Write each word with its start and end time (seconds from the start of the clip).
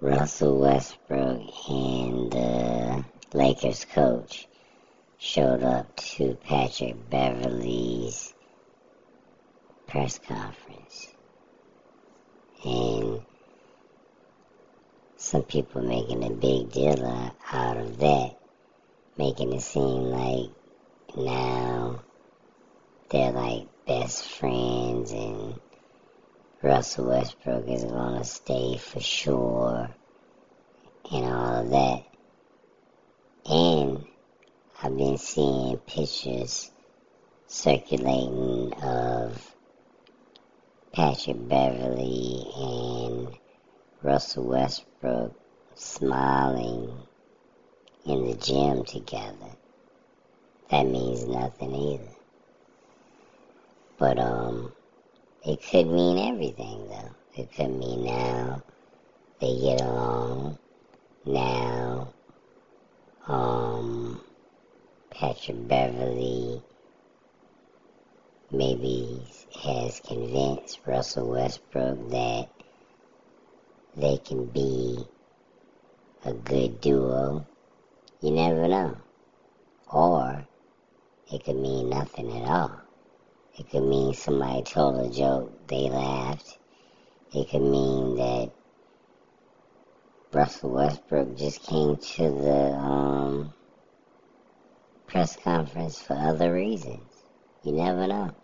Russell 0.00 0.58
Westbrook 0.58 1.70
and 1.70 2.30
the 2.30 3.04
Lakers 3.32 3.86
coach 3.86 4.46
showed 5.16 5.62
up 5.62 5.96
to 5.96 6.34
Patrick 6.44 7.08
Beverley's 7.08 8.34
press 9.86 10.18
conference. 10.18 11.08
And 12.62 13.22
some 15.16 15.44
people 15.44 15.80
making 15.80 16.24
a 16.24 16.30
big 16.30 16.72
deal 16.72 17.32
out 17.50 17.78
of 17.78 17.96
that, 17.98 18.36
making 19.16 19.54
it 19.54 19.62
seem 19.62 20.10
like 20.10 20.50
now 21.16 22.02
they're 23.08 23.32
like 23.32 23.66
best 23.86 24.28
friends 24.28 25.10
and 25.12 25.58
Russell 26.66 27.06
Westbrook 27.06 27.68
is 27.68 27.84
going 27.84 28.18
to 28.18 28.24
stay 28.24 28.76
for 28.76 28.98
sure 28.98 29.88
and 31.12 31.24
all 31.24 31.60
of 31.60 31.70
that. 31.70 32.04
And 33.48 34.04
I've 34.82 34.96
been 34.96 35.16
seeing 35.16 35.76
pictures 35.86 36.72
circulating 37.46 38.72
of 38.82 39.54
Patrick 40.92 41.36
Beverley 41.48 42.44
and 42.56 43.28
Russell 44.02 44.48
Westbrook 44.48 45.38
smiling 45.76 46.90
in 48.06 48.26
the 48.26 48.34
gym 48.34 48.84
together. 48.84 49.52
That 50.72 50.84
means 50.84 51.28
nothing 51.28 51.76
either. 51.76 52.16
But 53.98 54.18
um 54.18 54.72
it 55.46 55.62
could 55.62 55.86
mean 55.86 56.18
everything 56.18 56.88
though. 56.88 57.14
It 57.40 57.52
could 57.54 57.70
mean 57.70 58.04
now 58.04 58.62
they 59.40 59.56
get 59.60 59.80
along. 59.80 60.58
Now 61.24 62.12
um 63.28 64.20
Patrick 65.10 65.68
Beverley 65.68 66.60
maybe 68.50 69.22
has 69.62 70.00
convinced 70.00 70.80
Russell 70.84 71.30
Westbrook 71.30 72.10
that 72.10 72.48
they 73.96 74.18
can 74.18 74.46
be 74.46 75.06
a 76.24 76.32
good 76.32 76.80
duo. 76.80 77.46
You 78.20 78.32
never 78.32 78.66
know. 78.66 78.96
Or 79.92 80.44
it 81.32 81.44
could 81.44 81.56
mean 81.56 81.88
nothing 81.90 82.36
at 82.36 82.48
all. 82.48 82.85
It 83.58 83.70
could 83.70 83.84
mean 83.84 84.12
somebody 84.12 84.62
told 84.62 85.00
a 85.00 85.08
joke, 85.08 85.66
they 85.66 85.88
laughed. 85.88 86.58
It 87.32 87.48
could 87.48 87.62
mean 87.62 88.16
that 88.16 88.52
Russell 90.32 90.70
Westbrook 90.70 91.36
just 91.38 91.62
came 91.62 91.96
to 91.96 92.22
the 92.22 92.72
um, 92.74 93.54
press 95.06 95.36
conference 95.36 95.98
for 96.00 96.14
other 96.14 96.52
reasons. 96.52 97.24
You 97.62 97.72
never 97.72 98.06
know. 98.06 98.34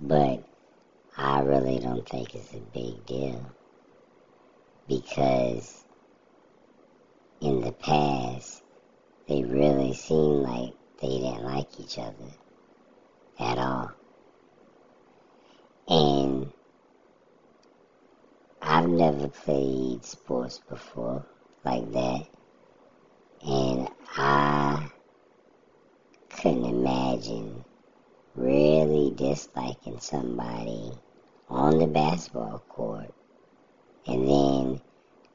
But 0.00 0.44
I 1.16 1.40
really 1.40 1.80
don't 1.80 2.08
think 2.08 2.34
it's 2.34 2.54
a 2.54 2.60
big 2.60 3.04
deal 3.04 3.50
because 4.86 5.84
in 7.40 7.60
the 7.60 7.72
past 7.72 8.62
they 9.26 9.42
really 9.42 9.94
seemed 9.94 10.42
like 10.42 10.74
they 11.02 11.08
didn't 11.08 11.44
like 11.44 11.68
each 11.80 11.98
other 11.98 12.32
at 13.38 13.58
all. 13.58 13.90
And 15.88 16.52
I've 18.62 18.88
never 18.88 19.28
played 19.28 20.04
sports 20.04 20.60
before 20.68 21.26
like 21.64 21.90
that. 21.92 22.26
And 23.44 23.88
I 24.16 24.88
couldn't 26.30 26.64
imagine 26.64 27.64
really 28.36 29.12
disliking 29.16 29.98
somebody 29.98 30.92
on 31.48 31.78
the 31.78 31.88
basketball 31.88 32.62
court 32.68 33.12
and 34.06 34.28
then 34.28 34.80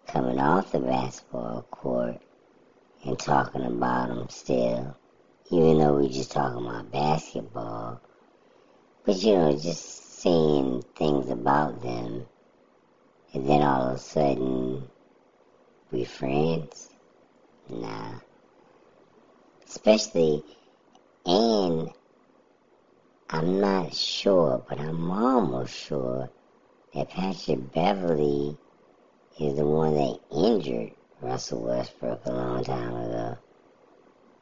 coming 0.07 0.39
off 0.39 0.71
the 0.71 0.79
basketball 0.79 1.63
court 1.69 2.21
and 3.05 3.19
talking 3.19 3.63
about 3.63 4.07
them 4.09 4.29
still, 4.29 4.97
even 5.49 5.79
though 5.79 5.93
we're 5.93 6.09
just 6.09 6.31
talking 6.31 6.65
about 6.65 6.91
basketball. 6.91 8.01
But 9.05 9.23
you 9.23 9.33
know, 9.35 9.53
just 9.53 10.19
saying 10.19 10.83
things 10.95 11.29
about 11.29 11.81
them, 11.81 12.25
and 13.33 13.49
then 13.49 13.61
all 13.61 13.89
of 13.89 13.95
a 13.95 13.99
sudden, 13.99 14.89
we 15.91 16.03
friends? 16.03 16.89
Nah. 17.69 18.15
Especially, 19.65 20.43
and 21.25 21.89
I'm 23.29 23.59
not 23.61 23.93
sure, 23.93 24.63
but 24.67 24.79
I'm 24.79 25.09
almost 25.11 25.73
sure 25.73 26.29
that 26.93 27.09
Patrick 27.09 27.73
Beverley 27.73 28.57
is 29.39 29.55
the 29.55 29.65
one 29.65 29.93
that 29.93 30.19
injured 30.31 30.91
Russell 31.21 31.63
Westbrook 31.63 32.25
a 32.25 32.31
long 32.31 32.63
time 32.65 32.95
ago 32.95 33.37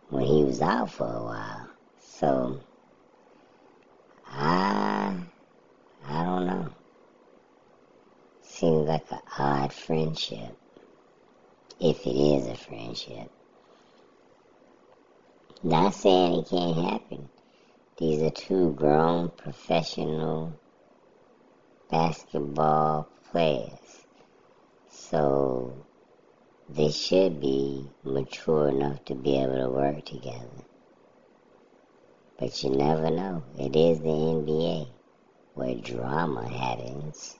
when 0.09 0.25
he 0.25 0.43
was 0.43 0.61
out 0.61 0.91
for 0.91 1.05
a 1.05 1.23
while. 1.23 1.69
So 1.99 2.59
I 4.27 5.15
I 6.07 6.23
don't 6.23 6.45
know. 6.47 6.69
Seems 8.41 8.87
like 8.87 9.11
an 9.11 9.19
odd 9.37 9.73
friendship. 9.73 10.57
If 11.79 12.05
it 12.05 12.15
is 12.15 12.47
a 12.47 12.55
friendship. 12.55 13.29
Not 15.63 15.93
saying 15.93 16.39
it 16.39 16.49
can't 16.49 16.77
happen. 16.77 17.29
These 17.97 18.21
are 18.21 18.29
two 18.29 18.71
grown 18.73 19.29
professional 19.29 20.59
basketball 21.89 23.09
players. 23.31 24.05
So 24.89 25.85
they 26.67 26.89
should 26.89 27.39
be 27.39 27.87
mature 28.03 28.69
enough 28.69 29.05
to 29.05 29.13
be 29.13 29.37
able 29.37 29.57
to 29.57 29.69
work 29.69 30.03
together. 30.03 30.63
But 32.39 32.63
you 32.63 32.71
never 32.71 33.11
know. 33.11 33.43
It 33.57 33.75
is 33.75 33.99
the 33.99 34.07
NBA 34.07 34.87
where 35.53 35.75
drama 35.75 36.49
happens. 36.49 37.37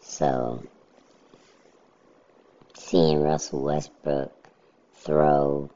So 0.00 0.64
seeing 2.74 3.22
Russell 3.22 3.62
Westbrook 3.62 4.32
throw 4.94 5.70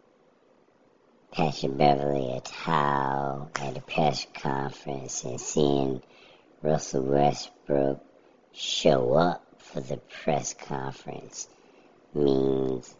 Patrick 1.30 1.76
Beverley 1.78 2.36
a 2.36 2.40
towel 2.40 3.50
at 3.54 3.78
a 3.78 3.80
press 3.80 4.26
conference 4.34 5.22
and 5.24 5.40
seeing 5.40 6.02
Russell 6.60 7.04
Westbrook 7.04 8.04
show 8.52 9.14
up 9.14 9.46
for 9.58 9.80
the 9.80 9.96
press 9.96 10.54
conference 10.54 11.48
means 12.14 12.94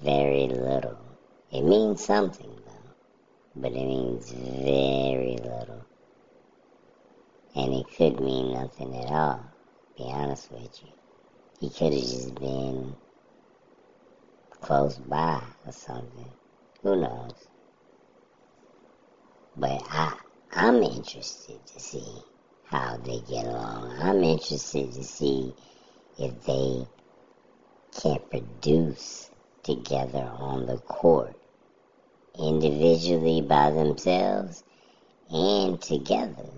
very 0.00 0.48
little. 0.48 0.98
It 1.52 1.62
means 1.62 2.04
something 2.04 2.50
though, 2.66 2.90
but 3.54 3.72
it 3.72 3.86
means 3.86 4.30
very 4.30 5.38
little. 5.42 5.84
And 7.54 7.74
it 7.74 7.86
could 7.96 8.20
mean 8.20 8.52
nothing 8.52 8.94
at 8.96 9.10
all, 9.10 9.44
be 9.96 10.04
honest 10.04 10.50
with 10.50 10.82
you. 10.82 10.90
He 11.60 11.70
could 11.70 11.92
have 11.92 12.02
just 12.02 12.34
been 12.34 12.94
close 14.60 14.96
by 14.96 15.42
or 15.64 15.72
something. 15.72 16.30
Who 16.82 16.96
knows? 16.96 17.48
But 19.56 19.82
I 19.90 20.12
I'm 20.52 20.82
interested 20.82 21.66
to 21.66 21.80
see 21.80 22.22
how 22.64 22.96
they 22.98 23.20
get 23.20 23.46
along. 23.46 23.96
I'm 24.00 24.22
interested 24.22 24.92
to 24.92 25.04
see 25.04 25.54
if 26.18 26.44
they 26.44 26.86
can 28.00 28.18
produce 28.30 29.30
together 29.62 30.30
on 30.38 30.66
the 30.66 30.76
court, 30.78 31.34
individually 32.38 33.40
by 33.40 33.70
themselves 33.70 34.62
and 35.30 35.80
together. 35.80 36.48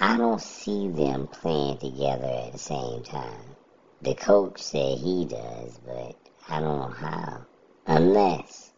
I 0.00 0.16
don't 0.16 0.40
see 0.40 0.88
them 0.88 1.26
playing 1.26 1.78
together 1.78 2.26
at 2.46 2.52
the 2.52 2.58
same 2.58 3.02
time. 3.02 3.56
The 4.00 4.14
coach 4.14 4.62
said 4.62 4.98
he 4.98 5.24
does, 5.24 5.78
but 5.84 6.16
I 6.48 6.60
don't 6.60 6.78
know 6.78 6.88
how. 6.88 7.46
Unless 7.86 8.72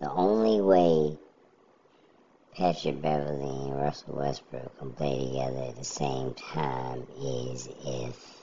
the 0.00 0.10
only 0.10 0.60
way 0.60 1.16
Patrick 2.56 3.00
Beverley 3.00 3.64
and 3.64 3.76
Russell 3.76 4.16
Westbrook 4.16 4.78
can 4.78 4.92
play 4.92 5.18
together 5.18 5.68
at 5.68 5.76
the 5.76 5.84
same 5.84 6.34
time 6.34 7.06
is 7.20 7.68
if 7.84 8.33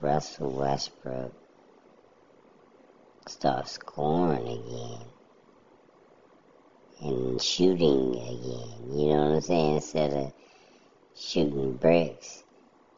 Russell 0.00 0.50
Westbrook 0.50 1.32
starts 3.28 3.72
scoring 3.72 4.46
again 4.46 5.06
and 7.00 7.40
shooting 7.40 8.10
again. 8.14 8.98
You 8.98 9.06
know 9.08 9.24
what 9.24 9.34
I'm 9.36 9.40
saying? 9.40 9.74
Instead 9.76 10.12
of 10.12 10.32
shooting 11.14 11.76
bricks, 11.76 12.44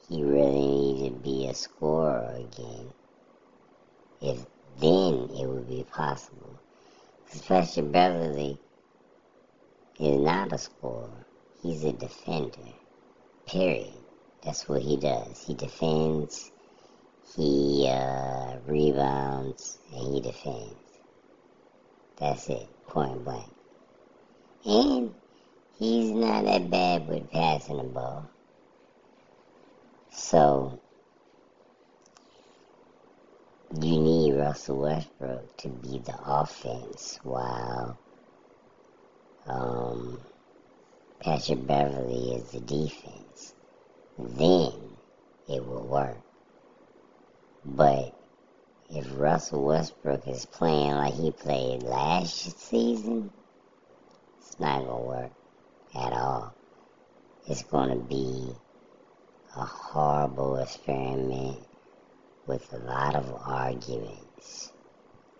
he 0.09 0.23
really 0.23 1.01
needs 1.01 1.15
to 1.15 1.23
be 1.23 1.47
a 1.47 1.55
scorer 1.55 2.35
again. 2.37 2.93
If 4.21 4.45
then 4.81 5.31
it 5.39 5.47
would 5.47 5.69
be 5.69 5.85
possible. 5.85 6.59
Because 7.33 7.77
Beverley 7.77 8.59
is 10.01 10.21
not 10.21 10.53
a 10.53 10.59
scorer. 10.59 11.27
He's 11.63 11.85
a 11.85 11.93
defender. 11.93 12.73
Period. 13.47 13.93
That's 14.43 14.69
what 14.69 14.83
he 14.83 14.97
does. 14.97 15.45
He 15.45 15.55
defends, 15.55 16.51
he 17.37 17.89
uh, 17.89 18.57
rebounds, 18.67 19.79
and 19.93 20.15
he 20.15 20.21
defends. 20.21 20.75
That's 22.19 22.49
it. 22.49 22.69
Point 22.87 23.25
blank. 23.25 23.51
And 24.65 25.15
he's 25.79 26.11
not 26.11 26.45
that 26.45 26.71
bad 26.71 27.09
with 27.09 27.31
passing 27.31 27.77
the 27.77 27.85
ball. 27.85 28.29
So 30.11 30.81
you 33.81 33.99
need 33.99 34.35
Russell 34.35 34.79
Westbrook 34.81 35.57
to 35.59 35.69
be 35.69 35.99
the 35.99 36.19
offense 36.25 37.19
while 37.23 37.99
um, 39.47 40.19
Patrick 41.21 41.67
Beverley 41.67 42.33
is 42.33 42.51
the 42.51 42.61
defense. 42.61 43.55
Then 44.19 44.73
it 45.49 45.65
will 45.65 45.87
work. 45.87 46.17
But 47.77 48.15
if 48.91 49.07
Russell 49.19 49.63
Westbrook 49.65 50.27
is 50.27 50.47
playing 50.47 50.93
like 50.95 51.15
he 51.15 51.31
played 51.31 51.83
last 51.83 52.59
season, 52.59 53.31
it's 54.41 54.59
not 54.59 54.85
going 54.85 55.03
to 55.03 55.07
work 55.07 55.33
at 55.95 56.13
all. 56.13 56.55
It's 57.47 57.63
going 57.65 57.91
to 57.91 58.05
be 58.05 58.53
a 59.55 59.65
horrible 59.65 60.57
experiment 60.57 61.59
with 62.47 62.73
a 62.73 62.79
lot 62.79 63.15
of 63.15 63.33
arguments. 63.45 64.73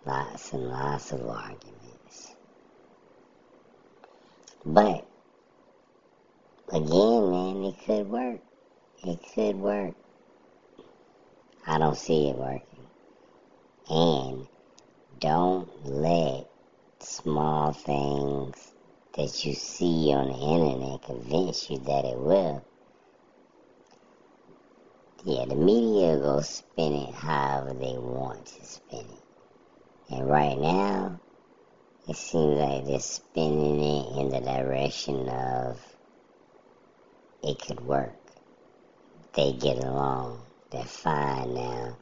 Lots 0.05 0.53
and 0.53 0.67
lots 0.69 1.11
of 1.11 1.27
arguments. 1.27 2.35
But, 4.63 5.05
again, 6.71 7.31
man, 7.31 7.63
it 7.63 7.75
could 7.85 8.07
work. 8.07 8.39
It 9.03 9.19
could 9.33 9.55
work. 9.55 9.95
I 11.69 11.77
don't 11.77 11.95
see 11.95 12.29
it 12.29 12.35
working. 12.35 12.87
And 13.91 14.47
don't 15.19 15.85
let 15.85 16.49
small 16.99 17.73
things 17.73 18.73
that 19.13 19.45
you 19.45 19.53
see 19.53 20.11
on 20.11 20.29
the 20.29 20.39
internet 20.39 21.03
convince 21.03 21.69
you 21.69 21.77
that 21.77 22.05
it 22.05 22.17
will. 22.17 22.65
Yeah, 25.23 25.45
the 25.45 25.55
media 25.55 26.17
will 26.17 26.41
spin 26.41 26.93
it 26.93 27.13
however 27.13 27.75
they 27.75 27.99
want 27.99 28.47
to 28.47 28.65
spin 28.65 29.05
it. 29.05 30.15
And 30.15 30.27
right 30.27 30.57
now, 30.57 31.19
it 32.07 32.15
seems 32.15 32.57
like 32.57 32.87
they're 32.87 32.99
spinning 32.99 33.79
it 33.79 34.17
in 34.17 34.29
the 34.29 34.39
direction 34.39 35.29
of 35.29 35.79
it 37.43 37.61
could 37.61 37.81
work. 37.81 38.17
They 39.35 39.53
get 39.53 39.77
along. 39.83 40.48
They're 40.71 40.83
fine 40.83 41.53
now. 41.53 41.97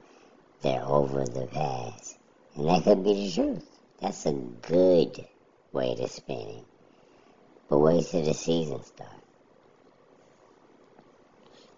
They're 0.61 0.83
over 0.83 1.25
the 1.25 1.47
past. 1.47 2.17
And 2.55 2.67
that 2.67 2.83
could 2.83 3.03
be 3.03 3.13
the 3.13 3.31
truth. 3.31 3.69
That's 4.01 4.25
a 4.25 4.33
good 4.33 5.25
way 5.71 5.95
to 5.95 6.07
spin 6.07 6.49
it. 6.49 6.65
But 7.69 7.79
wait 7.79 8.05
till 8.07 8.23
the 8.23 8.33
season 8.33 8.83
starts. 8.83 9.13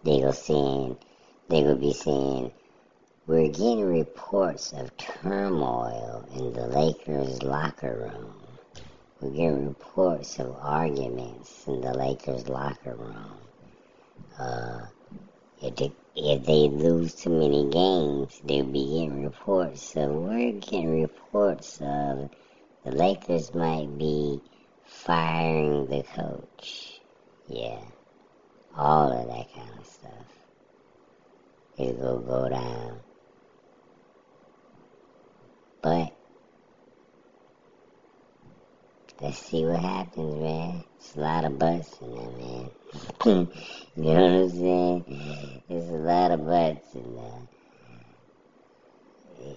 They 0.03 0.21
go 0.21 0.31
seeing 0.31 0.97
they 1.50 1.63
will 1.63 1.75
be 1.77 1.94
saying, 1.94 2.51
We're 3.25 3.47
getting 3.47 3.83
reports 3.83 4.71
of 4.71 4.95
turmoil 4.97 6.27
in 6.36 6.53
the 6.53 6.68
Lakers 6.68 7.41
locker 7.41 8.12
room. 8.13 8.44
We're 9.19 9.31
getting 9.31 9.68
reports 9.68 10.39
of 10.39 10.56
arguments 10.62 11.68
in 11.68 11.81
the 11.81 11.94
Lakers 11.94 12.47
locker 12.47 12.95
room. 12.95 13.38
Uh, 14.38 14.81
if, 15.62 15.76
they, 15.76 15.92
if 16.16 16.46
they 16.46 16.70
lose 16.70 17.16
too 17.16 17.30
many 17.30 17.70
games, 17.70 18.42
they'll 18.44 18.66
be 18.66 18.86
getting 18.86 19.24
reports. 19.24 19.94
So 19.94 20.08
we're 20.08 20.54
getting 20.54 21.02
reports 21.02 21.80
of 21.82 22.30
the 22.84 22.92
Lakers 22.92 23.54
might 23.54 23.98
be 23.98 24.42
firing 24.86 25.88
the 25.88 26.04
coach. 26.04 27.00
Yeah, 27.48 27.82
all 28.76 29.12
of 29.12 29.28
that 29.28 29.54
kind 29.54 29.80
of 29.80 29.86
stuff 29.86 30.40
it 31.80 31.98
will 31.98 32.20
go 32.20 32.50
down. 32.50 33.00
But 35.82 36.14
let's 39.22 39.40
see 39.40 39.64
what 39.64 39.80
happens, 39.80 40.42
man. 40.42 40.84
It's 40.98 41.16
a 41.16 41.20
lot 41.22 41.46
of 41.46 41.58
butts 41.58 41.98
in 42.02 42.16
there, 42.16 42.32
man. 42.32 42.70
You 43.25 43.33
know 43.98 44.13
what 44.13 44.18
I'm 44.18 44.50
saying? 44.51 45.63
There's 45.69 45.89
a 45.89 45.94
lot 45.94 46.31
of 46.31 46.45
butts 46.45 46.95
in 46.95 47.16
there. 47.16 47.50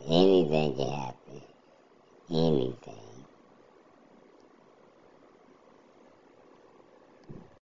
Anything 0.09 0.77
can 0.77 0.91
happen. 0.93 1.43
Anything. 2.31 3.02